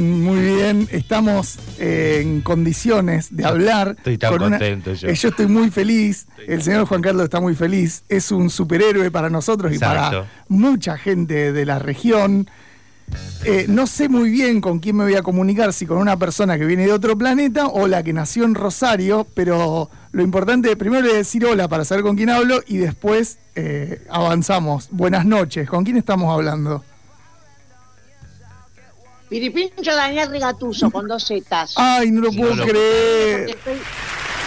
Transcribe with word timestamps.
bien, 0.00 0.22
muy 0.22 0.40
bien. 0.40 0.88
Estamos 0.90 1.58
eh, 1.78 2.20
en 2.22 2.40
condiciones 2.40 3.28
de 3.34 3.44
hablar. 3.44 3.94
Estoy 3.98 4.18
tan 4.18 4.32
con 4.32 4.42
una- 4.42 4.58
contento 4.58 4.92
yo. 4.94 5.08
Eh, 5.08 5.14
yo 5.14 5.28
estoy 5.28 5.46
muy 5.46 5.70
feliz. 5.70 6.26
El 6.46 6.62
señor 6.62 6.86
Juan 6.86 7.02
Carlos 7.02 7.24
está 7.24 7.40
muy 7.40 7.54
feliz. 7.54 8.02
Es 8.08 8.30
un 8.30 8.50
superhéroe 8.50 9.10
para 9.10 9.30
nosotros 9.30 9.72
y 9.74 9.78
para 9.78 10.26
mucha 10.48 10.96
gente 10.96 11.52
de 11.52 11.64
la 11.66 11.78
región. 11.78 12.48
Eh, 13.44 13.64
no 13.68 13.86
sé 13.86 14.10
muy 14.10 14.28
bien 14.30 14.60
con 14.60 14.80
quién 14.80 14.96
me 14.96 15.04
voy 15.04 15.14
a 15.14 15.22
comunicar, 15.22 15.72
si 15.72 15.86
con 15.86 15.96
una 15.96 16.18
persona 16.18 16.58
que 16.58 16.66
viene 16.66 16.84
de 16.84 16.92
otro 16.92 17.16
planeta 17.16 17.66
o 17.68 17.86
la 17.86 18.02
que 18.02 18.12
nació 18.12 18.44
en 18.44 18.54
Rosario, 18.54 19.26
pero 19.32 19.88
lo 20.12 20.22
importante, 20.22 20.76
primero 20.76 21.06
le 21.06 21.14
decir 21.14 21.46
hola 21.46 21.68
para 21.68 21.86
saber 21.86 22.02
con 22.04 22.16
quién 22.16 22.28
hablo 22.28 22.60
y 22.66 22.76
después 22.76 23.38
eh, 23.54 24.02
avanzamos. 24.10 24.88
Buenas 24.90 25.24
noches, 25.24 25.70
¿con 25.70 25.84
quién 25.84 25.96
estamos 25.96 26.30
hablando? 26.34 26.84
Piripincho 29.28 29.94
Daniel 29.94 30.30
Rigatuso 30.30 30.90
con 30.90 31.06
dos 31.06 31.26
zetas. 31.26 31.74
Ay, 31.76 32.10
no 32.10 32.22
lo 32.22 32.32
puedo 32.32 32.64
creer. 32.64 33.56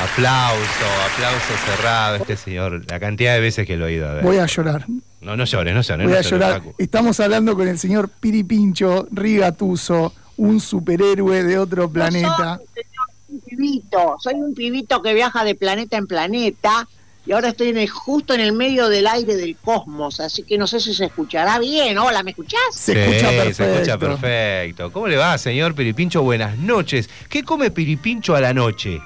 Aplauso, 0.02 0.86
aplauso 1.14 1.54
cerrado. 1.66 2.16
Este 2.16 2.36
señor, 2.36 2.84
la 2.90 3.00
cantidad 3.00 3.34
de 3.36 3.40
veces 3.40 3.68
que 3.68 3.78
lo 3.78 3.86
he 3.88 3.94
oído. 3.94 4.10
A 4.10 4.14
ver. 4.16 4.24
Voy 4.24 4.38
a 4.38 4.46
llorar, 4.48 4.86
No, 5.22 5.38
no 5.38 5.46
llores, 5.46 5.76
no 5.76 5.82
llores. 5.82 6.06
voy 6.06 6.14
no 6.14 6.20
a 6.20 6.22
llorar. 6.22 6.62
Estamos 6.80 7.20
hablando 7.20 7.56
con 7.56 7.68
el 7.68 7.78
señor 7.78 8.10
Piripincho 8.10 9.08
Rigatuso, 9.12 10.14
un 10.38 10.60
superhéroe 10.60 11.44
de 11.44 11.60
otro 11.60 11.88
planeta. 11.90 12.60
Soy 12.60 12.96
un 13.30 13.40
pibito, 13.42 14.16
soy 14.20 14.34
un 14.36 14.56
pibito 14.56 15.02
que 15.04 15.14
viaja 15.14 15.44
de 15.44 15.54
planeta 15.54 15.98
en 15.98 16.08
planeta 16.08 16.88
y 17.32 17.34
ahora 17.34 17.48
estoy 17.48 17.70
en 17.70 17.78
el- 17.78 17.88
justo 17.90 18.34
en 18.34 18.42
el 18.42 18.52
medio 18.52 18.90
del 18.90 19.08
aire 19.08 19.38
del 19.38 19.56
cosmos, 19.56 20.20
así 20.20 20.44
que 20.44 20.58
no 20.58 20.68
sé 20.68 20.82
si 20.82 20.94
se 20.94 21.06
escuchará 21.06 21.60
bien. 21.60 21.98
Hola, 21.98 22.24
¿me 22.24 22.32
escuchás? 22.32 22.60
Se 22.74 22.92
Sí, 22.94 23.00
escucha 23.00 23.30
perfecto. 23.30 23.54
Se 23.64 23.72
escucha 23.74 23.98
perfecto. 23.98 24.92
¿Cómo 24.92 25.08
le 25.08 25.16
va, 25.16 25.38
señor 25.38 25.74
Piripincho? 25.74 26.24
Buenas 26.24 26.58
noches. 26.58 27.10
¿Qué 27.30 27.44
come 27.44 27.72
Piripincho 27.72 28.36
a 28.36 28.42
la 28.42 28.54
noche? 28.54 29.00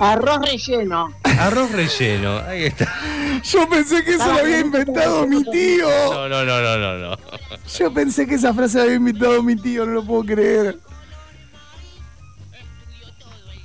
Arroz 0.00 0.38
relleno. 0.40 1.12
Arroz 1.38 1.70
relleno. 1.72 2.38
Ahí 2.48 2.64
está. 2.64 2.90
Yo 3.44 3.68
pensé 3.68 4.02
que 4.02 4.12
eso 4.14 4.32
lo 4.32 4.38
había 4.38 4.60
inventado 4.60 5.26
mi 5.26 5.44
tío. 5.50 5.86
No, 6.10 6.28
no, 6.30 6.44
no, 6.46 6.62
no, 6.62 6.78
no, 6.78 6.96
no. 7.10 7.16
Yo 7.78 7.92
pensé 7.92 8.26
que 8.26 8.36
esa 8.36 8.54
frase 8.54 8.78
la 8.78 8.84
había 8.84 8.96
inventado 8.96 9.42
mi 9.42 9.54
tío, 9.56 9.84
no 9.84 9.92
lo 9.92 10.02
puedo 10.06 10.24
creer. 10.24 10.78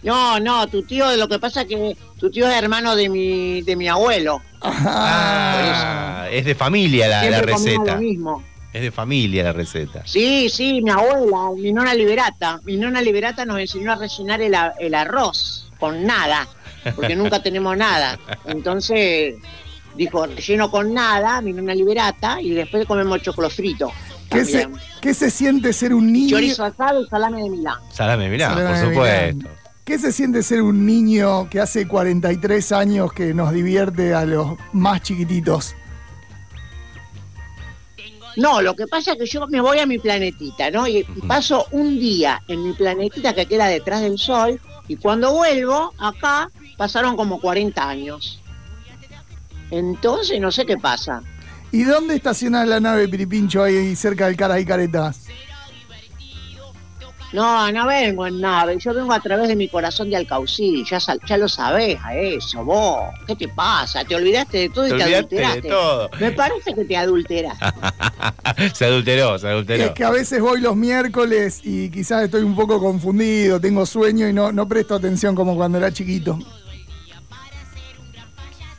No, 0.05 0.39
no, 0.39 0.67
tu 0.67 0.83
tío, 0.83 1.15
lo 1.15 1.27
que 1.27 1.39
pasa 1.39 1.61
es 1.61 1.67
que 1.67 1.97
tu 2.19 2.29
tío 2.29 2.47
es 2.47 2.55
hermano 2.55 2.95
de 2.95 3.09
mi, 3.09 3.63
de 3.63 3.75
mi 3.75 3.87
abuelo. 3.87 4.39
Ah, 4.61 6.27
es 6.31 6.45
de 6.45 6.53
familia 6.53 7.07
la, 7.07 7.41
receta. 7.41 7.95
lo 7.95 8.01
mismo. 8.01 8.43
Es 8.71 8.83
de 8.83 8.91
familia 8.91 9.45
la 9.45 9.53
receta. 9.53 10.03
Sí, 10.05 10.47
sí, 10.49 10.79
mi 10.83 10.91
abuela, 10.91 11.49
mi 11.57 11.73
nona 11.73 11.95
Liberata. 11.95 12.61
Mi 12.65 12.77
nona 12.77 13.01
Liberata 13.01 13.45
nos 13.45 13.59
enseñó 13.59 13.93
a 13.93 13.95
rellenar 13.95 14.41
el, 14.41 14.93
arroz 14.93 15.71
con 15.79 16.05
nada, 16.05 16.47
porque 16.95 17.15
nunca 17.15 17.41
tenemos 17.41 17.75
nada. 17.75 18.19
Entonces 18.45 19.35
dijo, 19.95 20.27
relleno 20.27 20.69
con 20.69 20.93
nada, 20.93 21.41
mi 21.41 21.51
nona 21.51 21.73
Liberata, 21.73 22.39
y 22.39 22.51
después 22.51 22.85
comemos 22.85 23.23
choclo 23.23 23.49
frito. 23.49 23.91
¿Qué 24.29 24.45
se, 24.45 24.67
qué 25.01 25.15
se 25.15 25.31
siente 25.31 25.73
ser 25.73 25.95
un 25.95 26.13
niño? 26.13 26.37
Chorizo 26.37 26.63
asado 26.63 27.01
y 27.01 27.07
salame 27.07 27.41
de 27.41 27.49
Milán. 27.49 27.79
Salame, 27.91 28.29
mirá, 28.29 28.49
Salame 28.49 28.67
por 28.67 28.75
de 28.75 28.85
supuesto. 28.85 29.37
Milán. 29.37 29.64
¿Qué 29.86 30.00
se 30.00 30.11
siente 30.11 30.41
ser 30.41 30.64
un 30.64 30.83
niño 30.83 31.47
que 31.47 31.59
hace 31.59 31.88
43 31.88 32.72
años 32.72 33.14
que 33.14 33.36
nos 33.36 33.53
divierte 33.53 34.16
a 34.16 34.25
los 34.25 34.58
más 34.73 35.03
chiquititos? 35.03 35.75
No, 38.36 38.63
lo 38.63 38.75
que 38.75 38.88
pasa 38.88 39.11
es 39.11 39.19
que 39.19 39.25
yo 39.28 39.45
me 39.47 39.61
voy 39.61 39.78
a 39.78 39.86
mi 39.86 40.00
planetita, 40.00 40.72
¿no? 40.72 40.88
Y, 40.88 41.03
paso 41.28 41.68
un 41.69 42.00
día 42.00 42.41
en 42.47 42.63
mi 42.63 42.74
planetita 42.74 43.35
que 43.35 43.45
queda 43.45 43.68
detrás 43.68 44.01
del 44.01 44.18
Sol, 44.18 44.59
y 44.88 44.95
cuando 44.95 45.31
vuelvo 45.31 45.94
acá, 46.00 46.50
pasaron 46.78 47.16
como 47.16 47.40
40 47.40 47.88
años. 47.88 48.41
Entonces 49.69 50.41
no 50.41 50.51
sé 50.51 50.66
qué 50.66 50.78
pasa. 50.78 51.22
¿Y 51.72 51.84
dónde 51.84 52.16
estaciona 52.16 52.66
la 52.66 52.79
nave 52.79 53.07
Piripincho 53.07 53.62
ahí 53.62 53.95
cerca 53.95 54.25
del 54.25 54.35
Caras 54.35 54.62
y 54.62 54.66
Caretas? 54.66 55.28
No, 57.34 57.69
no 57.72 57.86
vengo 57.88 58.25
en 58.28 58.40
nave, 58.40 58.78
yo 58.80 58.94
vengo 58.94 59.12
a 59.12 59.19
través 59.19 59.47
de 59.50 59.56
mi 59.58 59.68
corazón 59.68 60.09
de 60.09 60.16
Alcaucí, 60.16 60.86
ya, 60.90 61.00
sal- 61.02 61.19
ya 61.28 61.36
lo 61.38 61.50
sabés 61.50 61.97
a 62.03 62.16
eso, 62.16 62.63
vos. 62.63 63.02
¿Qué 63.28 63.36
te 63.36 63.47
pasa? 63.50 64.06
Te 64.06 64.16
olvidaste 64.16 64.58
de 64.59 64.69
todo 64.69 64.88
y 64.88 64.91
Te 64.91 64.97
te, 64.97 65.03
olvidaste 65.03 65.36
de 65.36 65.44
adulteraste. 65.46 65.69
todo. 65.69 66.09
Me 66.19 66.31
parece 66.31 66.74
que 66.74 66.86
te 66.86 66.96
adulteraste. 66.96 67.66
se 68.74 68.86
adulteró, 68.86 69.38
se 69.38 69.47
adulteró. 69.50 69.84
Es 69.86 69.91
que 69.91 70.03
a 70.06 70.12
veces 70.12 70.40
voy 70.40 70.62
los 70.62 70.75
miércoles 70.78 71.59
y 71.63 71.90
quizás 71.90 72.24
estoy 72.24 72.44
un 72.44 72.56
poco 72.56 72.80
confundido, 72.80 73.59
tengo 73.59 73.86
sueño 73.86 74.30
y 74.30 74.34
no, 74.34 74.52
no 74.53 74.66
presto 74.68 74.96
atención 74.96 75.36
como 75.36 75.56
cuando 75.56 75.78
era 75.78 75.92
chiquito. 75.92 76.40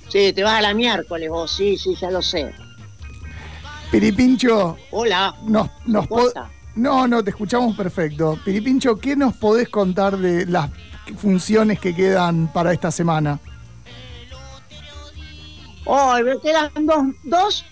Sí, 0.08 0.32
te 0.32 0.42
vas 0.42 0.54
a 0.54 0.60
la 0.62 0.72
miércoles 0.72 1.28
vos, 1.28 1.50
sí, 1.54 1.76
sí, 1.76 1.94
ya 2.00 2.10
lo 2.10 2.22
sé. 2.22 2.54
Piripincho, 3.90 4.76
Hola, 4.92 5.34
nos, 5.46 5.68
nos 5.84 6.06
po-. 6.06 6.32
No, 6.76 7.08
no, 7.08 7.24
te 7.24 7.30
escuchamos 7.30 7.74
perfecto. 7.76 8.38
Piripincho, 8.44 8.96
¿qué 8.96 9.16
nos 9.16 9.34
podés 9.36 9.68
contar 9.68 10.16
de 10.18 10.46
las 10.46 10.70
funciones 11.16 11.80
que 11.80 11.94
quedan 11.94 12.52
para 12.52 12.72
esta 12.72 12.90
semana? 12.90 13.38
Hoy 15.86 16.22
me 16.24 16.38
quedan 16.40 16.70
dos, 16.84 17.04
dos 17.24 17.64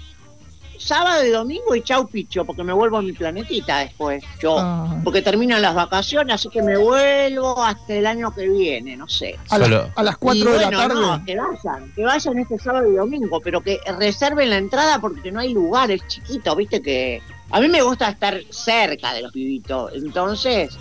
sábado 0.78 1.24
y 1.24 1.30
domingo 1.30 1.74
y 1.74 1.82
chau 1.82 2.06
picho, 2.06 2.44
porque 2.44 2.62
me 2.62 2.72
vuelvo 2.72 2.98
a 2.98 3.02
mi 3.02 3.12
planetita 3.12 3.78
después, 3.78 4.22
yo. 4.40 4.56
Ah. 4.58 5.00
Porque 5.02 5.22
terminan 5.22 5.62
las 5.62 5.74
vacaciones, 5.74 6.34
así 6.34 6.48
que 6.50 6.62
me 6.62 6.76
vuelvo 6.76 7.62
hasta 7.62 7.94
el 7.94 8.06
año 8.06 8.34
que 8.34 8.48
viene, 8.48 8.96
no 8.96 9.08
sé. 9.08 9.38
A, 9.50 9.58
las- 9.58 9.88
a 9.96 10.02
las 10.02 10.16
4 10.18 10.38
Y 10.40 10.44
de 10.44 10.54
bueno, 10.54 10.70
la 10.70 10.76
tarde. 10.88 10.94
No, 11.00 11.24
que 11.24 11.36
vayan, 11.36 11.92
que 11.94 12.04
vayan 12.04 12.38
este 12.38 12.58
sábado 12.58 12.90
y 12.90 12.96
domingo, 12.96 13.40
pero 13.40 13.62
que 13.62 13.80
reserven 13.98 14.50
la 14.50 14.58
entrada 14.58 14.98
porque 15.00 15.32
no 15.32 15.40
hay 15.40 15.52
lugares 15.54 16.02
chiquitos, 16.06 16.54
viste 16.56 16.82
que 16.82 17.22
a 17.56 17.60
mí 17.60 17.68
me 17.68 17.82
gusta 17.82 18.08
estar 18.10 18.40
cerca 18.50 19.12
de 19.14 19.22
los 19.22 19.32
pibitos, 19.32 19.92
entonces 19.94 20.76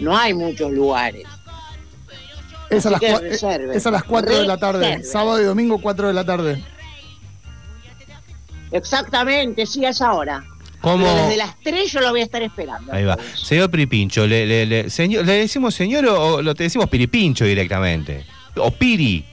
no 0.00 0.16
hay 0.16 0.34
muchos 0.34 0.72
lugares. 0.72 1.24
es, 2.70 2.84
a 2.86 2.90
las 2.90 3.02
es 3.02 3.86
a 3.86 3.90
las 3.90 4.02
4 4.04 4.38
de 4.40 4.46
la 4.46 4.58
tarde. 4.58 5.04
Sábado 5.04 5.40
y 5.40 5.44
domingo, 5.44 5.78
4 5.80 6.08
de 6.08 6.14
la 6.14 6.24
tarde. 6.24 6.62
Exactamente, 8.72 9.64
sí, 9.66 9.84
a 9.84 9.90
esa 9.90 10.12
hora. 10.12 10.44
¿Cómo? 10.80 11.04
Pero 11.04 11.22
desde 11.22 11.36
las 11.36 11.56
3 11.62 11.90
yo 11.92 12.00
lo 12.00 12.10
voy 12.10 12.20
a 12.20 12.24
estar 12.24 12.42
esperando. 12.42 12.92
Ahí 12.92 13.04
va. 13.04 13.16
Señor 13.34 13.70
Piripincho, 13.70 14.26
¿le, 14.26 14.46
le, 14.46 14.66
le- 14.66 14.90
señor, 14.90 15.24
¿le 15.24 15.32
decimos 15.34 15.74
señor 15.74 16.04
o, 16.06 16.34
o 16.36 16.42
lo 16.42 16.54
te 16.54 16.64
decimos 16.64 16.88
Piripincho 16.88 17.44
directamente? 17.44 18.26
O 18.56 18.70
Piri. 18.70 19.24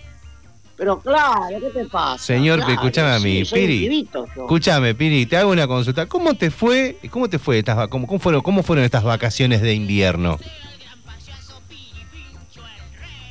Pero 0.77 0.99
claro, 0.99 1.57
¿qué 1.61 1.69
te 1.69 1.85
pasa? 1.85 2.23
Señor, 2.23 2.57
Claro, 2.59 2.73
escúchame 2.73 3.11
a 3.15 3.19
mí, 3.19 3.45
sí, 3.45 3.53
Piri. 3.55 3.79
pibito. 3.79 4.25
Escúchame, 4.25 4.93
Piri, 4.93 5.25
te 5.25 5.37
hago 5.37 5.51
una 5.51 5.67
consulta. 5.67 6.05
¿Cómo 6.05 6.33
te 6.33 6.51
fue? 6.51 6.97
¿Cómo 7.09 7.29
te 7.29 7.39
fue 7.39 7.59
estas 7.59 7.87
cómo, 7.87 8.05
cómo 8.07 8.19
fueron, 8.19 8.41
cómo 8.41 8.61
fueron 8.61 8.83
estas 8.83 9.03
vacaciones 9.03 9.61
de 9.61 9.73
invierno? 9.73 10.37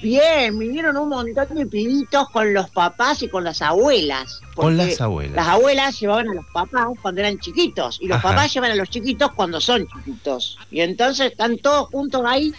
Bien, 0.05 0.59
vinieron 0.59 0.99
un 0.99 1.09
montón 1.09 1.57
de 1.57 1.65
pibitos 1.65 2.29
con 2.29 2.53
los 2.53 2.69
papás 2.69 3.23
y 3.23 3.29
con 3.29 3.43
las 3.43 3.63
abuelas. 3.63 4.39
Con 4.55 4.77
las 4.77 5.01
abuelas. 5.01 5.35
Las 5.35 5.49
abuelas 5.49 5.99
llevaban 5.99 6.29
a 6.29 6.35
los 6.35 6.45
papás 6.53 6.89
cuando 7.01 7.23
eran 7.23 7.39
chiquitos 7.39 7.99
y 8.03 8.07
los 8.09 8.19
Ajá. 8.19 8.29
papás 8.29 8.53
llevan 8.53 8.73
a 8.73 8.75
los 8.75 8.91
chiquitos 8.91 9.33
cuando 9.33 9.63
son 9.63 9.87
chiquitos. 9.87 10.59
Y 10.71 10.81
entonces 10.81 11.31
están 11.33 11.57
todos 11.57 11.89
juntos 11.89 12.23
ahí 12.27 12.53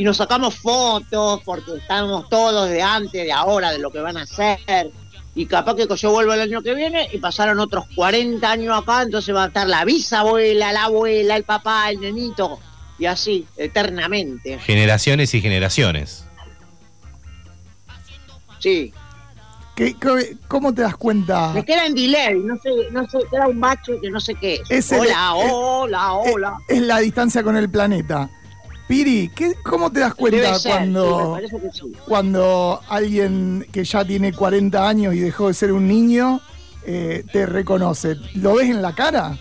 y 0.00 0.04
nos 0.04 0.16
sacamos 0.16 0.54
fotos 0.56 1.42
porque 1.44 1.76
estamos 1.76 2.26
todos 2.30 2.70
de 2.70 2.80
antes, 2.80 3.12
de 3.22 3.30
ahora, 3.30 3.70
de 3.70 3.78
lo 3.78 3.90
que 3.90 3.98
van 3.98 4.16
a 4.16 4.22
hacer. 4.22 4.90
Y 5.34 5.44
capaz 5.44 5.74
que 5.76 5.86
yo 5.94 6.10
vuelvo 6.10 6.32
el 6.32 6.40
año 6.40 6.62
que 6.62 6.74
viene 6.74 7.06
y 7.12 7.18
pasaron 7.18 7.60
otros 7.60 7.84
40 7.94 8.50
años 8.50 8.82
acá, 8.82 9.02
entonces 9.02 9.34
va 9.34 9.44
a 9.44 9.46
estar 9.48 9.66
la 9.68 9.84
bisabuela, 9.84 10.72
la 10.72 10.84
abuela, 10.84 11.36
el 11.36 11.44
papá, 11.44 11.90
el 11.90 12.00
nenito, 12.00 12.58
y 12.98 13.04
así, 13.04 13.46
eternamente. 13.58 14.58
Generaciones 14.60 15.34
y 15.34 15.42
generaciones. 15.42 16.24
Sí. 18.58 18.94
¿Qué- 19.76 19.94
qué- 20.00 20.36
¿Cómo 20.48 20.72
te 20.72 20.80
das 20.80 20.96
cuenta? 20.96 21.52
Me 21.52 21.62
queda 21.64 21.84
en 21.84 21.94
delay, 21.94 22.38
no 22.38 22.56
sé, 22.56 22.70
no 22.90 23.06
sé, 23.08 23.18
queda 23.30 23.48
un 23.48 23.60
bache 23.60 23.98
que 24.00 24.10
no 24.10 24.18
sé 24.18 24.34
qué 24.34 24.54
es. 24.54 24.70
Es 24.70 24.92
el- 24.92 25.00
hola, 25.00 25.34
es- 25.44 25.50
hola, 25.52 26.12
hola. 26.14 26.56
Es 26.68 26.80
la 26.80 26.98
distancia 27.00 27.42
con 27.42 27.54
el 27.56 27.68
planeta. 27.70 28.30
Piri, 28.90 29.30
¿qué- 29.36 29.54
¿cómo 29.62 29.92
te 29.92 30.00
das 30.00 30.14
cuenta 30.16 30.58
ser, 30.58 30.72
cuando, 30.72 31.38
sí. 31.72 31.92
cuando 32.06 32.80
alguien 32.88 33.64
que 33.70 33.84
ya 33.84 34.04
tiene 34.04 34.32
40 34.32 34.88
años 34.88 35.14
y 35.14 35.20
dejó 35.20 35.46
de 35.46 35.54
ser 35.54 35.70
un 35.70 35.86
niño 35.86 36.40
eh, 36.84 37.24
te 37.32 37.46
reconoce? 37.46 38.16
¿Lo 38.34 38.54
ves 38.56 38.68
en 38.68 38.82
la 38.82 38.92
cara? 38.92 39.38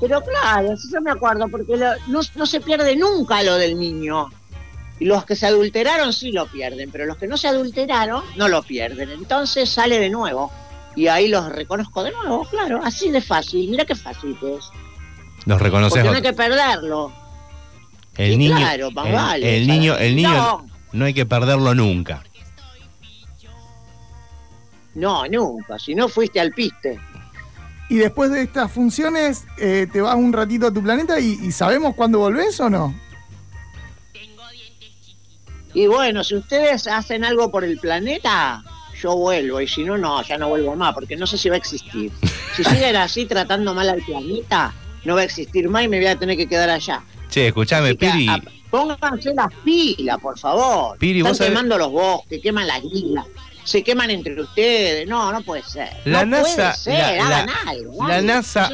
Pero 0.00 0.20
claro, 0.22 0.76
sí 0.76 0.88
yo 0.92 1.00
me 1.00 1.10
acuerdo, 1.12 1.46
porque 1.48 1.76
lo- 1.76 1.94
no, 2.08 2.20
no 2.34 2.46
se 2.46 2.60
pierde 2.60 2.96
nunca 2.96 3.42
lo 3.44 3.54
del 3.54 3.78
niño. 3.78 4.28
Y 4.98 5.04
los 5.04 5.24
que 5.24 5.36
se 5.36 5.46
adulteraron 5.46 6.12
sí 6.12 6.32
lo 6.32 6.46
pierden, 6.46 6.90
pero 6.90 7.06
los 7.06 7.16
que 7.16 7.28
no 7.28 7.36
se 7.36 7.46
adulteraron 7.48 8.24
no 8.36 8.48
lo 8.48 8.62
pierden. 8.64 9.10
Entonces 9.10 9.70
sale 9.70 9.98
de 10.00 10.10
nuevo. 10.10 10.50
y 10.96 11.08
ahí 11.08 11.28
los 11.28 11.46
reconozco 11.52 12.02
de 12.02 12.10
nuevo, 12.10 12.46
claro, 12.48 12.80
así 12.82 13.10
de 13.10 13.20
fácil, 13.20 13.68
mira 13.68 13.84
qué 13.84 13.94
fácil 13.94 14.34
que 14.40 14.54
es. 14.54 14.64
Nos 15.44 15.60
reconoces. 15.60 16.02
Porque 16.02 16.08
no 16.10 16.16
hay 16.16 16.22
que 16.22 16.32
perderlo. 16.32 17.12
El 18.16 18.32
Sí, 18.32 18.36
niño, 18.38 18.56
claro, 18.56 18.90
más 18.92 19.06
el, 19.06 19.12
vale, 19.12 19.56
el 19.58 19.66
niño, 19.66 19.96
el 19.98 20.16
niño 20.16 20.30
No. 20.30 20.66
no 20.92 21.04
hay 21.04 21.12
que 21.14 21.26
perderlo 21.26 21.74
nunca. 21.74 22.22
No, 24.94 25.26
nunca, 25.28 25.78
si 25.78 25.94
no 25.94 26.08
fuiste 26.08 26.40
al 26.40 26.52
piste. 26.52 26.98
Y 27.90 27.96
después 27.96 28.30
de 28.30 28.42
estas 28.42 28.72
funciones, 28.72 29.44
eh, 29.58 29.86
te 29.92 30.00
vas 30.00 30.14
un 30.16 30.32
ratito 30.32 30.66
a 30.68 30.72
tu 30.72 30.82
planeta 30.82 31.20
y, 31.20 31.38
y 31.42 31.52
sabemos 31.52 31.94
cuándo 31.94 32.18
volvés 32.18 32.58
o 32.60 32.70
no. 32.70 32.94
Y 35.74 35.86
bueno, 35.86 36.24
si 36.24 36.34
ustedes 36.36 36.86
hacen 36.86 37.22
algo 37.24 37.50
por 37.50 37.62
el 37.62 37.78
planeta, 37.78 38.64
yo 39.00 39.14
vuelvo, 39.14 39.60
y 39.60 39.68
si 39.68 39.84
no, 39.84 39.98
no, 39.98 40.22
ya 40.22 40.38
no 40.38 40.48
vuelvo 40.48 40.74
más, 40.74 40.94
porque 40.94 41.16
no 41.16 41.26
sé 41.26 41.36
si 41.36 41.50
va 41.50 41.56
a 41.56 41.58
existir. 41.58 42.10
Si 42.56 42.64
siguen 42.64 42.96
así 42.96 43.26
tratando 43.26 43.74
mal 43.74 43.90
al 43.90 44.00
planeta, 44.00 44.72
no 45.06 45.14
va 45.14 45.22
a 45.22 45.24
existir 45.24 45.68
más 45.68 45.84
y 45.84 45.88
me 45.88 45.98
voy 45.98 46.06
a 46.06 46.16
tener 46.16 46.36
que 46.36 46.46
quedar 46.48 46.68
allá. 46.68 47.02
Che, 47.30 47.48
escuchame, 47.48 47.96
que, 47.96 48.10
Piri. 48.10 48.28
a- 48.28 48.40
pónganse 48.70 49.32
las 49.34 49.52
pilas, 49.64 50.18
por 50.20 50.38
favor. 50.38 50.98
Piri, 50.98 51.20
Están 51.20 51.30
vos 51.32 51.38
sabés- 51.38 51.48
quemando 51.50 51.78
los 51.78 51.90
bosques, 51.90 52.40
queman 52.42 52.66
las 52.66 52.82
islas, 52.84 53.26
se 53.64 53.82
queman 53.82 54.10
entre 54.10 54.40
ustedes. 54.40 55.08
No, 55.08 55.32
no 55.32 55.40
puede 55.42 55.62
ser. 55.62 55.88
La 56.04 56.24
no 56.24 56.36
NASA- 56.38 56.54
puede 56.54 56.74
ser, 56.74 56.98
la- 56.98 57.26
hagan 57.26 57.46
la- 57.46 57.70
algo. 57.70 58.08
la 58.08 58.22
NASA. 58.22 58.70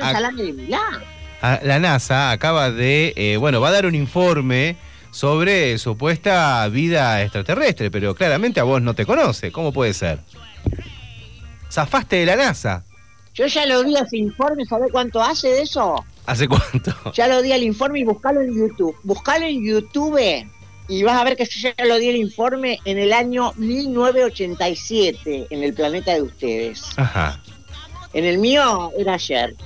Ah, 1.44 1.58
La 1.64 1.79
NASA 1.81 2.31
acaba 2.31 2.70
de, 2.70 3.12
eh, 3.17 3.37
bueno, 3.37 3.61
va 3.61 3.69
a 3.69 3.73
dar 3.73 3.87
un 3.87 3.94
informe 3.96 4.76
sobre 5.11 5.76
supuesta 5.79 6.67
vida 6.69 7.20
extraterrestre, 7.23 7.90
pero 7.90 8.14
claramente 8.14 8.61
a 8.61 8.62
vos 8.62 8.81
no 8.81 8.94
te 8.94 9.05
conoce. 9.05 9.50
¿Cómo 9.50 9.73
puede 9.73 9.93
ser? 9.93 10.20
Zafaste 11.70 12.17
de 12.17 12.26
la 12.26 12.37
NASA. 12.37 12.84
Yo 13.34 13.46
ya 13.46 13.64
lo 13.67 13.81
a 13.81 14.02
ese 14.02 14.19
informe, 14.19 14.64
¿sabés 14.67 14.88
cuánto 14.93 15.23
hace 15.23 15.49
de 15.49 15.62
eso? 15.62 16.05
¿Hace 16.26 16.48
cuánto? 16.48 16.94
Ya 17.14 17.28
lo 17.28 17.42
di 17.42 17.52
al 17.52 17.62
informe 17.62 18.00
y 18.00 18.04
buscalo 18.04 18.40
en 18.40 18.54
YouTube. 18.54 18.96
Buscalo 19.02 19.44
en 19.46 19.64
YouTube 19.64 20.46
y 20.88 21.02
vas 21.02 21.20
a 21.20 21.24
ver 21.24 21.36
que 21.36 21.44
yo 21.44 21.70
ya 21.76 21.84
lo 21.84 21.98
di 21.98 22.08
el 22.08 22.16
informe 22.16 22.78
en 22.84 22.98
el 22.98 23.12
año 23.12 23.52
1987 23.56 25.46
en 25.50 25.62
el 25.62 25.74
planeta 25.74 26.14
de 26.14 26.22
ustedes. 26.22 26.82
Ajá. 26.96 27.42
En 28.12 28.24
el 28.24 28.38
mío 28.38 28.92
era 28.96 29.14
ayer. 29.14 29.56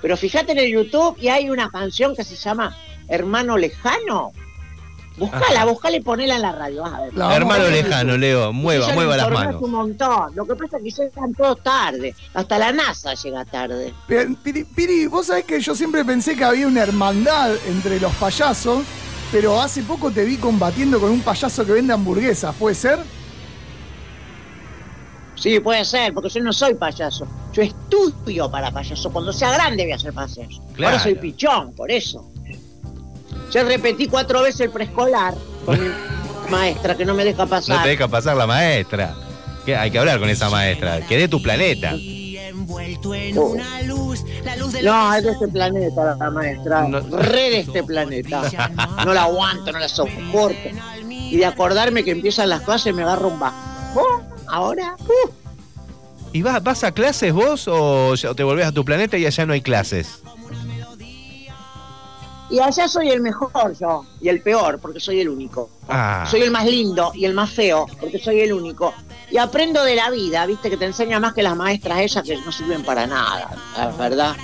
Pero 0.00 0.16
fíjate 0.16 0.52
en 0.52 0.58
el 0.58 0.70
YouTube 0.72 1.16
y 1.20 1.28
hay 1.28 1.50
una 1.50 1.68
canción 1.70 2.16
que 2.16 2.24
se 2.24 2.34
llama 2.36 2.76
Hermano 3.08 3.56
Lejano. 3.56 4.32
Buscala, 5.16 5.46
Ajá. 5.56 5.64
buscala 5.66 5.96
y 5.96 6.00
ponela 6.00 6.36
en 6.36 6.42
la 6.42 6.52
radio. 6.52 6.82
vas 6.82 6.94
a 6.94 7.00
ver. 7.02 7.14
La 7.14 7.36
Hermano 7.36 7.68
lejano, 7.68 8.16
Leo, 8.16 8.52
mueva, 8.52 8.88
Yo 8.88 8.94
mueva 8.94 9.16
las 9.16 9.30
manos. 9.30 9.60
Un 9.62 9.70
montón. 9.72 10.34
Lo 10.34 10.46
que 10.46 10.54
pasa 10.54 10.78
es 10.78 10.82
que 10.82 11.02
llegan 11.02 11.34
todos 11.34 11.62
tarde. 11.62 12.14
Hasta 12.32 12.58
la 12.58 12.72
NASA 12.72 13.14
llega 13.14 13.44
tarde. 13.44 13.92
Bien, 14.08 14.34
Piri, 14.36 14.64
Piri, 14.64 15.06
vos 15.06 15.26
sabés 15.26 15.44
que 15.44 15.60
yo 15.60 15.74
siempre 15.74 16.04
pensé 16.04 16.36
que 16.36 16.44
había 16.44 16.66
una 16.66 16.82
hermandad 16.82 17.52
entre 17.66 18.00
los 18.00 18.14
payasos, 18.14 18.84
pero 19.30 19.60
hace 19.60 19.82
poco 19.82 20.10
te 20.10 20.24
vi 20.24 20.36
combatiendo 20.38 20.98
con 20.98 21.10
un 21.10 21.20
payaso 21.20 21.66
que 21.66 21.72
vende 21.72 21.92
hamburguesas, 21.92 22.54
¿puede 22.56 22.74
ser? 22.74 22.98
Sí, 25.34 25.58
puede 25.60 25.84
ser, 25.86 26.12
porque 26.12 26.28
yo 26.28 26.40
no 26.42 26.52
soy 26.52 26.74
payaso. 26.74 27.26
Yo 27.52 27.62
estudio 27.62 28.50
para 28.50 28.70
payaso. 28.70 29.10
Cuando 29.10 29.32
sea 29.32 29.50
grande 29.52 29.84
voy 29.84 29.92
a 29.92 29.98
ser 29.98 30.12
payaso. 30.12 30.62
Claro. 30.74 30.92
Ahora 30.92 31.02
soy 31.02 31.14
pichón, 31.14 31.72
por 31.74 31.90
eso. 31.90 32.30
Yo 33.50 33.64
repetí 33.64 34.06
cuatro 34.06 34.42
veces 34.42 34.60
el 34.62 34.70
preescolar 34.70 35.34
con 35.64 35.80
mi 35.82 35.88
maestra 36.50 36.96
que 36.96 37.04
no 37.04 37.14
me 37.14 37.24
deja 37.24 37.44
No 37.44 37.50
pasar. 37.50 37.82
te 37.82 37.88
deja 37.90 38.08
pasar 38.08 38.36
la 38.36 38.46
maestra. 38.46 39.14
Hay 39.78 39.90
que 39.90 39.98
hablar 39.98 40.18
con 40.18 40.28
esa 40.28 40.50
maestra. 40.50 41.00
Que 41.06 41.16
de 41.18 41.28
tu 41.28 41.40
planeta. 41.42 41.90
envuelto 41.92 43.14
en 43.14 43.38
Oh. 43.38 43.42
una 43.50 43.82
luz, 43.82 44.24
la 44.44 44.56
luz 44.56 44.72
de 44.72 44.82
No, 44.82 45.14
es 45.14 45.22
de 45.24 45.30
este 45.32 45.48
planeta 45.48 46.16
la 46.18 46.30
maestra. 46.30 46.88
No. 46.88 47.00
Re 47.00 47.50
de 47.50 47.58
este 47.60 47.82
planeta. 47.84 48.42
No 49.04 49.12
la 49.14 49.22
aguanto, 49.24 49.70
no 49.72 49.78
la 49.78 49.88
soporto. 49.88 50.58
Y 51.08 51.36
de 51.36 51.46
acordarme 51.46 52.02
que 52.04 52.10
empiezan 52.10 52.48
las 52.48 52.62
clases 52.62 52.92
me 52.94 53.02
agarro 53.02 53.28
un 53.28 53.38
bajo. 53.38 54.22
Ahora, 54.48 54.96
uh, 54.98 55.30
¿Y 56.32 56.42
vas, 56.42 56.62
vas 56.62 56.82
a 56.84 56.92
clases 56.92 57.32
vos 57.32 57.66
o 57.68 58.14
ya 58.14 58.34
te 58.34 58.42
volvés 58.44 58.66
a 58.66 58.72
tu 58.72 58.84
planeta 58.84 59.16
y 59.16 59.26
allá 59.26 59.46
no 59.46 59.52
hay 59.52 59.60
clases? 59.62 60.20
Y 62.50 62.58
allá 62.60 62.88
soy 62.88 63.10
el 63.10 63.20
mejor 63.20 63.76
yo. 63.78 64.04
Y 64.20 64.28
el 64.28 64.42
peor, 64.42 64.78
porque 64.80 65.00
soy 65.00 65.20
el 65.20 65.28
único. 65.28 65.70
Ah. 65.88 66.26
Soy 66.30 66.42
el 66.42 66.50
más 66.50 66.66
lindo 66.66 67.12
y 67.14 67.24
el 67.24 67.34
más 67.34 67.50
feo, 67.50 67.86
porque 68.00 68.18
soy 68.18 68.40
el 68.40 68.52
único. 68.52 68.92
Y 69.30 69.36
aprendo 69.38 69.82
de 69.84 69.94
la 69.96 70.10
vida, 70.10 70.44
viste, 70.46 70.68
que 70.70 70.76
te 70.76 70.86
enseña 70.86 71.20
más 71.20 71.32
que 71.34 71.42
las 71.42 71.56
maestras 71.56 72.00
esas 72.00 72.24
que 72.24 72.36
no 72.36 72.50
sirven 72.50 72.82
para 72.84 73.06
nada, 73.06 73.50
la 73.76 73.86
verdad. 73.92 74.36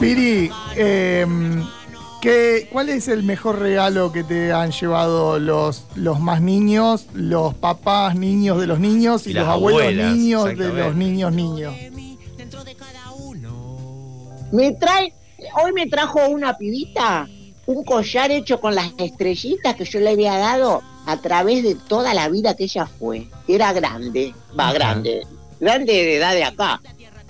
Piri, 0.00 0.50
eh, 0.76 1.26
¿qué- 2.20 2.68
¿cuál 2.72 2.88
es 2.88 3.08
el 3.08 3.22
mejor 3.24 3.58
regalo 3.58 4.12
que 4.12 4.22
te 4.24 4.52
han 4.52 4.70
llevado 4.70 5.38
los, 5.38 5.84
los 5.96 6.20
más 6.20 6.40
niños, 6.40 7.06
los 7.14 7.54
papás 7.54 8.14
niños 8.14 8.60
de 8.60 8.66
los 8.66 8.78
niños 8.78 9.26
y, 9.26 9.30
Y 9.30 9.32
los 9.34 9.48
abuelos 9.48 9.82
abuelas, 9.82 10.12
niños 10.16 10.44
de 10.56 10.68
los 10.72 10.94
niños 10.94 11.32
niños? 11.32 11.74
Me 14.52 14.72
trae, 14.72 15.12
hoy 15.62 15.72
me 15.72 15.86
trajo 15.86 16.28
una 16.28 16.56
pibita 16.56 17.28
un 17.68 17.84
collar 17.84 18.30
hecho 18.30 18.60
con 18.60 18.74
las 18.74 18.92
estrellitas 18.96 19.76
que 19.76 19.84
yo 19.84 20.00
le 20.00 20.10
había 20.10 20.38
dado 20.38 20.82
a 21.04 21.18
través 21.18 21.62
de 21.62 21.74
toda 21.74 22.14
la 22.14 22.30
vida 22.30 22.56
que 22.56 22.64
ella 22.64 22.86
fue. 22.86 23.28
Era 23.46 23.74
grande, 23.74 24.34
va, 24.58 24.72
grande, 24.72 25.26
grande 25.60 25.92
de 25.92 26.16
edad 26.16 26.32
de 26.32 26.44
acá, 26.44 26.80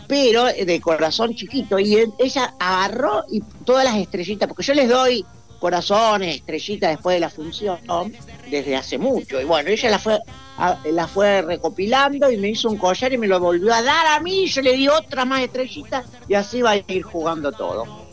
pero 0.06 0.44
de 0.44 0.80
corazón 0.80 1.34
chiquito. 1.34 1.80
Y 1.80 1.96
ella 2.20 2.54
agarró 2.60 3.24
y 3.32 3.40
todas 3.64 3.84
las 3.84 3.96
estrellitas, 3.96 4.48
porque 4.48 4.62
yo 4.62 4.74
les 4.74 4.88
doy 4.88 5.24
corazones, 5.58 6.36
estrellitas 6.36 6.90
después 6.90 7.14
de 7.16 7.20
la 7.20 7.30
función, 7.30 7.78
desde 8.50 8.76
hace 8.76 8.98
mucho. 8.98 9.40
Y 9.40 9.44
bueno, 9.44 9.70
ella 9.70 9.90
la 9.90 9.98
fue, 9.98 10.18
a- 10.56 10.78
la 10.90 11.06
fue 11.08 11.42
recopilando 11.42 12.30
y 12.30 12.36
me 12.36 12.48
hizo 12.50 12.68
un 12.68 12.76
collar 12.78 13.12
y 13.12 13.18
me 13.18 13.26
lo 13.26 13.40
volvió 13.40 13.72
a 13.74 13.82
dar 13.82 14.06
a 14.06 14.20
mí. 14.20 14.46
Yo 14.46 14.62
le 14.62 14.74
di 14.74 14.88
otras 14.88 15.26
más 15.26 15.40
estrellitas 15.42 16.04
y 16.28 16.34
así 16.34 16.62
va 16.62 16.70
a 16.70 16.76
ir 16.76 17.02
jugando 17.02 17.52
todo. 17.52 18.06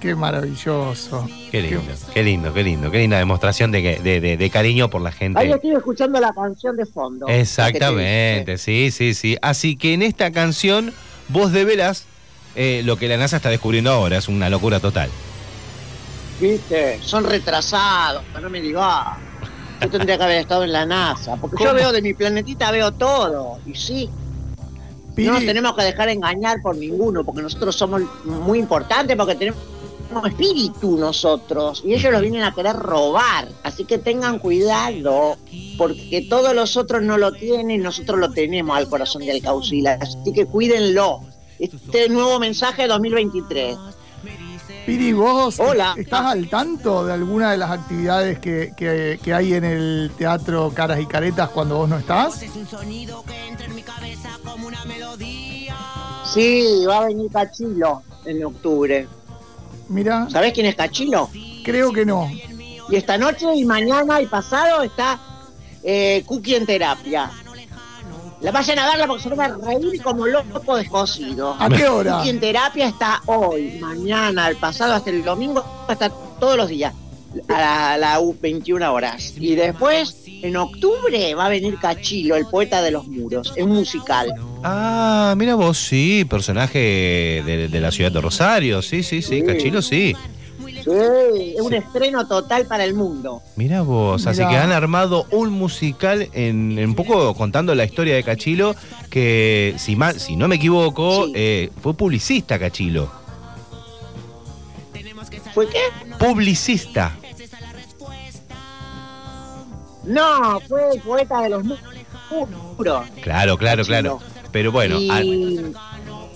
Qué 0.00 0.14
maravilloso. 0.14 1.26
Qué 1.50 1.62
lindo, 1.62 1.80
qué 2.12 2.22
lindo, 2.22 2.52
qué 2.52 2.62
lindo. 2.62 2.90
Qué 2.90 2.98
linda 2.98 3.16
demostración 3.16 3.70
de, 3.72 3.82
que- 3.82 4.00
de, 4.00 4.20
de- 4.20 4.36
de 4.36 4.50
cariño 4.50 4.90
por 4.90 5.00
la 5.00 5.08
Ahí 5.10 5.14
gente. 5.16 5.50
estoy 5.50 5.70
escuchando 5.74 6.20
la 6.20 6.32
canción 6.34 6.76
de 6.76 6.84
fondo. 6.84 7.26
Exactamente, 7.28 8.58
sí, 8.58 8.90
sí, 8.90 9.14
sí. 9.14 9.36
Así 9.40 9.76
que 9.76 9.94
en 9.94 10.02
esta 10.02 10.30
canción 10.30 10.92
vos 11.28 11.52
develas 11.52 12.04
eh, 12.56 12.82
lo 12.84 12.96
que 12.98 13.08
la 13.08 13.16
NASA 13.16 13.36
está 13.36 13.48
descubriendo 13.48 13.90
ahora. 13.90 14.18
Es 14.18 14.28
una 14.28 14.50
locura 14.50 14.78
total. 14.78 15.08
Viste, 16.40 17.00
son 17.02 17.24
retrasados, 17.24 18.22
no 18.40 18.50
me 18.50 18.60
digas. 18.60 19.18
Yo 19.80 19.90
tendría 19.90 20.16
que 20.16 20.24
haber 20.24 20.38
estado 20.38 20.64
en 20.64 20.72
la 20.72 20.86
NASA, 20.86 21.36
porque 21.36 21.62
yo 21.62 21.74
veo 21.74 21.92
de 21.92 22.00
mi 22.02 22.14
planetita, 22.14 22.70
veo 22.70 22.92
todo. 22.92 23.58
Y 23.66 23.74
sí, 23.74 24.08
Piri, 25.14 25.28
no 25.28 25.34
nos 25.34 25.44
tenemos 25.44 25.76
que 25.76 25.84
dejar 25.84 26.08
engañar 26.08 26.60
por 26.62 26.76
ninguno, 26.76 27.24
porque 27.24 27.42
nosotros 27.42 27.76
somos 27.76 28.02
muy 28.24 28.58
importantes, 28.58 29.16
porque 29.16 29.34
tenemos 29.34 29.60
espíritu 30.26 30.96
nosotros, 30.96 31.82
y 31.84 31.94
ellos 31.94 32.12
los 32.12 32.22
vienen 32.22 32.44
a 32.44 32.54
querer 32.54 32.76
robar. 32.76 33.48
Así 33.62 33.84
que 33.84 33.98
tengan 33.98 34.38
cuidado, 34.38 35.36
porque 35.76 36.26
todos 36.28 36.54
los 36.54 36.76
otros 36.76 37.02
no 37.02 37.18
lo 37.18 37.32
tienen, 37.32 37.82
nosotros 37.82 38.18
lo 38.18 38.30
tenemos 38.30 38.76
al 38.76 38.88
corazón 38.88 39.22
de 39.22 39.32
Alcaucila. 39.32 39.98
Así 40.00 40.32
que 40.32 40.46
cuídenlo. 40.46 41.20
Este 41.58 42.08
nuevo 42.08 42.40
mensaje 42.40 42.86
2023. 42.88 43.76
Piri, 44.86 45.12
¿vos 45.14 45.58
Hola. 45.60 45.94
estás 45.96 46.26
al 46.26 46.48
tanto 46.48 47.06
de 47.06 47.12
alguna 47.14 47.52
de 47.52 47.56
las 47.58 47.70
actividades 47.70 48.38
que, 48.38 48.72
que- 48.76 49.18
que 49.22 49.32
hay 49.34 49.54
en 49.54 49.64
el 49.64 50.10
teatro 50.18 50.70
Caras 50.74 51.00
y 51.00 51.06
Caretas 51.06 51.48
cuando 51.50 51.78
vos 51.78 51.88
no 51.88 51.96
estás? 51.98 52.40
Sí, 56.32 56.84
va 56.86 56.98
a 56.98 57.04
venir 57.06 57.30
Cachilo 57.30 58.02
en 58.24 58.44
octubre. 58.44 59.06
Mira, 59.88 60.28
¿Sabés 60.30 60.52
quién 60.52 60.66
es 60.66 60.74
Cachilo? 60.74 61.30
creo 61.64 61.92
que 61.92 62.04
no. 62.04 62.28
Y 62.90 62.96
esta 62.96 63.16
noche 63.16 63.46
y 63.54 63.64
mañana 63.64 64.20
y 64.20 64.26
pasado 64.26 64.82
está 64.82 65.18
eh, 65.82 66.22
Cookie 66.26 66.56
en 66.56 66.66
terapia. 66.66 67.30
La 68.44 68.50
vayan 68.52 68.78
a 68.78 68.86
verla 68.86 69.06
porque 69.06 69.22
se 69.22 69.30
van 69.30 69.52
a 69.52 69.56
reír 69.56 70.02
como 70.02 70.26
loco 70.26 70.76
descosido. 70.76 71.56
¿A 71.58 71.66
qué 71.70 71.88
hora? 71.88 72.16
Cookie 72.18 72.28
en 72.28 72.40
terapia 72.40 72.86
está 72.88 73.22
hoy, 73.24 73.78
mañana, 73.80 74.48
el 74.50 74.56
pasado, 74.56 74.92
hasta 74.92 75.08
el 75.08 75.24
domingo, 75.24 75.64
hasta 75.88 76.10
todos 76.10 76.54
los 76.58 76.68
días. 76.68 76.92
A 77.48 77.96
las 77.96 78.20
21 78.42 78.92
horas. 78.92 79.32
Y 79.38 79.54
después, 79.54 80.24
en 80.26 80.56
octubre, 80.58 81.34
va 81.34 81.46
a 81.46 81.48
venir 81.48 81.78
Cachilo, 81.80 82.36
el 82.36 82.44
poeta 82.46 82.82
de 82.82 82.90
los 82.90 83.08
muros. 83.08 83.54
Es 83.56 83.66
musical. 83.66 84.32
Ah, 84.62 85.34
mira 85.38 85.54
vos, 85.54 85.78
sí, 85.78 86.26
personaje 86.28 87.42
de, 87.44 87.68
de 87.68 87.80
la 87.80 87.90
ciudad 87.90 88.12
de 88.12 88.20
Rosario. 88.20 88.82
Sí, 88.82 89.02
sí, 89.02 89.22
sí, 89.22 89.40
Sí. 89.40 89.42
Cachilo, 89.46 89.80
sí. 89.80 90.14
Sí, 90.84 91.54
es 91.56 91.60
un 91.62 91.72
estreno 91.72 92.26
total 92.26 92.66
para 92.66 92.84
el 92.84 92.92
mundo. 92.94 93.40
Mirá 93.56 93.80
vos, 93.82 94.26
así 94.26 94.40
Mirá. 94.40 94.50
que 94.50 94.56
han 94.58 94.72
armado 94.72 95.24
un 95.30 95.50
musical 95.50 96.28
en, 96.34 96.78
en 96.78 96.90
un 96.90 96.94
poco 96.94 97.34
contando 97.34 97.74
la 97.74 97.84
historia 97.84 98.14
de 98.14 98.22
Cachilo, 98.22 98.76
que 99.10 99.74
si, 99.78 99.96
mal, 99.96 100.20
si 100.20 100.36
no 100.36 100.46
me 100.46 100.56
equivoco, 100.56 101.26
Sí. 101.26 101.32
eh, 101.34 101.70
fue 101.82 101.94
publicista 101.94 102.58
Cachilo. 102.58 103.10
¿Fue 105.54 105.68
qué? 105.68 105.80
Publicista. 106.18 107.12
No, 110.04 110.60
fue 110.68 110.82
el 110.94 111.00
poeta 111.00 111.40
de 111.42 111.48
los 111.50 111.64
mu- 111.64 111.76
muros. 112.76 113.06
Claro, 113.22 113.56
claro, 113.56 113.82
Cachilo. 113.84 114.18
claro. 114.18 114.20
Pero 114.52 114.70
bueno, 114.70 114.96
al- 115.10 115.24
y 115.24 115.72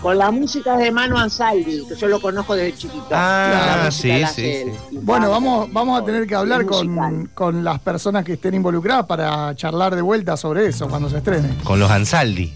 con 0.01 0.17
la 0.17 0.31
música 0.31 0.77
de 0.77 0.91
Manu 0.91 1.17
Ansaldi, 1.17 1.85
que 1.87 1.97
yo 1.97 2.07
lo 2.09 2.21
conozco 2.21 2.55
desde 2.55 2.77
chiquito. 2.77 3.07
Ah, 3.11 3.89
sí, 3.91 4.23
sí. 4.35 4.65
Bueno, 4.93 5.31
vamos, 5.31 5.73
vamos 5.73 6.01
a 6.01 6.05
tener 6.05 6.27
que 6.27 6.35
hablar 6.35 6.65
con, 6.67 7.27
con 7.35 7.65
las 7.65 7.81
personas 7.81 8.25
que 8.25 8.35
estén 8.35 8.55
involucradas 8.55 9.07
para 9.07 9.55
charlar 9.57 9.95
de 9.95 10.03
vuelta 10.03 10.37
sobre 10.37 10.67
eso 10.67 10.89
cuando 10.89 11.11
se 11.11 11.19
estrene. 11.19 11.57
con 11.65 11.79
los 11.81 11.91
Ansaldi. 11.91 12.53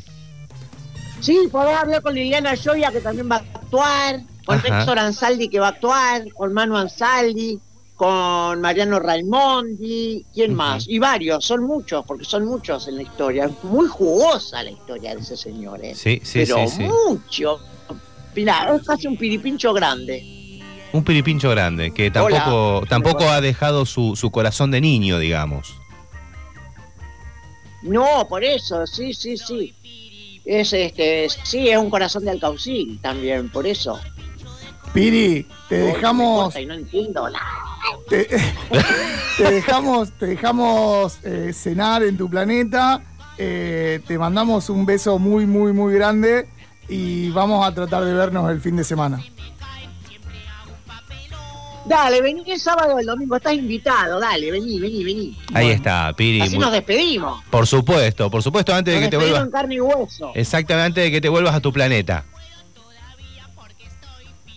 Sí, 1.21 1.49
podés 1.51 1.77
hablar 1.77 2.03
con 2.03 2.15
Liliana 2.15 2.55
Joya, 2.63 2.91
que 2.91 3.01
también 3.01 3.31
va 3.31 3.37
a 3.37 3.39
actuar, 3.39 4.21
con 4.45 4.59
Ajá. 4.59 4.81
Héctor 4.81 4.99
Ansaldi, 4.99 5.49
que 5.49 5.61
va 5.61 5.67
a 5.67 5.71
actuar, 5.71 6.33
con 6.35 6.53
Manu 6.53 6.77
Ansaldi, 6.77 7.61
con 8.03 8.61
Mariano 8.61 8.99
Raimondi, 8.99 10.27
¿quién 10.35 10.57
más? 10.57 10.89
Y 10.89 10.99
varios, 10.99 11.45
son 11.45 11.63
muchos, 11.63 12.05
porque 12.05 12.25
son 12.25 12.47
muchos 12.47 12.89
en 12.89 12.97
la 12.97 13.03
historia. 13.03 13.45
Es 13.45 13.63
muy 13.63 13.87
jugosa 13.87 14.61
la 14.65 14.73
historia 14.73 15.15
de 15.15 15.21
ese 15.21 15.37
señor, 15.37 15.85
¿eh? 15.85 15.95
Sí, 15.95 16.21
sí, 16.25 16.41
Pero 16.41 16.67
sí, 16.67 16.79
sí. 16.79 16.83
mucho. 16.83 17.61
Mirá, 18.35 18.75
es 18.75 18.85
casi 18.85 19.07
un 19.07 19.17
piripincho 19.17 19.73
grande. 19.73 20.61
Un 20.93 21.05
piripincho 21.05 21.49
grande, 21.51 21.95
que 21.95 22.11
tampoco, 22.11 22.79
Hola. 22.79 22.87
tampoco 22.89 23.31
ha 23.31 23.41
dejado 23.41 23.87
su, 23.87 24.17
su 24.17 24.33
corazón 24.33 24.73
de 24.73 24.81
niño, 24.81 25.21
digamos. 25.21 25.73
No, 27.83 28.27
por 28.29 28.43
eso, 28.43 28.85
sí, 28.85 29.15
sí, 29.15 29.37
sí. 29.37 29.73
Es 30.45 30.73
este, 30.73 31.29
sí, 31.45 31.69
es 31.69 31.79
un 31.79 31.89
corazón 31.89 32.25
de 32.25 32.33
alcaucil 32.33 32.99
también, 33.01 33.49
por 33.49 33.65
eso. 33.65 34.01
Piri, 34.93 35.47
te 35.69 35.77
dejamos, 35.77 36.53
no 36.67 36.75
entiendo 36.75 37.31
nada. 37.31 37.72
Te, 38.21 38.29
te 39.39 39.51
dejamos, 39.51 40.13
te 40.19 40.27
dejamos 40.27 41.19
eh, 41.25 41.53
cenar 41.55 42.03
en 42.03 42.17
tu 42.17 42.29
planeta. 42.29 43.03
eh, 43.39 44.01
te 44.07 44.19
mandamos 44.19 44.69
un 44.69 44.85
beso 44.85 45.19
muy, 45.19 45.47
muy, 45.47 45.73
muy 45.73 45.95
grande 45.95 46.47
y 46.89 47.31
vamos 47.31 47.67
a 47.67 47.73
tratar 47.75 48.05
de 48.05 48.13
vernos 48.13 48.51
el 48.51 48.61
fin 48.61 48.77
de 48.77 48.85
semana. 48.85 49.21
Dale, 51.85 52.23
vení 52.23 52.45
el 52.49 52.61
sábado 52.61 52.95
o 52.95 52.99
el 53.01 53.07
domingo, 53.07 53.35
estás 53.37 53.55
invitado, 53.55 54.21
dale, 54.21 54.53
vení, 54.53 54.79
vení, 54.79 55.03
vení. 55.03 55.39
Ahí 55.53 55.65
Bueno. 55.67 55.71
está, 55.71 56.13
Piri. 56.17 56.41
Así 56.41 56.55
muy- 56.55 56.65
nos 56.65 56.73
despedimos. 56.73 57.43
Por 57.51 57.67
supuesto, 57.67 58.31
por 58.31 58.41
supuesto, 58.43 58.73
antes 58.73 58.95
de 58.95 59.01
que 59.01 59.09
te 59.09 59.17
despedimos 59.17 59.41
vuelvas. 59.41 59.47
en 59.47 59.51
carne 59.53 59.75
y 59.75 59.81
hueso. 59.81 60.31
Exactamente, 60.35 60.87
antes 60.87 61.05
de 61.05 61.11
que 61.11 61.21
te 61.21 61.29
vuelvas 61.29 61.55
a 61.57 61.61
tu 61.61 61.73
planeta. 61.73 62.25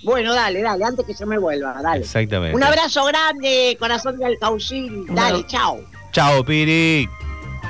Bueno, 0.06 0.34
dale, 0.34 0.62
dale, 0.62 0.84
antes 0.86 1.06
que 1.06 1.14
se 1.14 1.26
me 1.26 1.38
vuelva, 1.38 1.82
dale. 1.82 2.02
Exactamente. 2.02 2.56
Un 2.56 2.64
abrazo 2.64 3.04
grande, 3.06 3.76
corazón 3.80 4.18
de 4.18 4.26
alcaucil. 4.26 4.94
Un 5.10 5.16
Dale, 5.16 5.28
abrazo. 5.38 5.46
chao. 5.48 5.82
Chao, 6.12 6.46
Piri. 6.46 7.10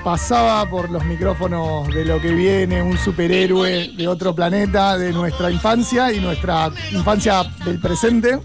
Pasaba 0.03 0.69
por 0.69 0.91
los 0.91 1.03
micrófonos 1.05 1.87
de 1.87 2.05
lo 2.05 2.21
que 2.21 2.29
viene, 2.31 2.79
un 2.83 2.95
superhéroe 2.95 3.91
de 3.97 4.07
otro 4.07 4.35
planeta, 4.35 4.97
de 4.99 5.11
nuestra 5.11 5.49
infancia 5.49 6.11
y 6.13 6.19
nuestra 6.19 6.69
infancia 6.91 7.43
del 7.65 7.79
presente. 7.79 8.37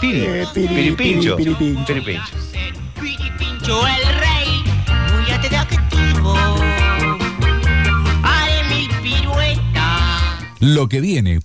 Piri. 0.00 0.20
Eh, 0.24 0.46
Piri, 0.54 0.68
Piripincho. 0.74 1.36
Piri, 1.36 1.54
Piripincho. 1.54 1.86
Piripincho. 1.86 2.22
Piripincho 2.98 3.86
el 3.86 4.18
rey, 4.20 4.64
muy 5.12 5.30
atractivo. 5.32 6.34
Haré 8.24 8.64
mil 8.70 8.88
piruetas. 9.02 10.42
Lo 10.60 10.88
que 10.88 11.00
viene 11.02 11.40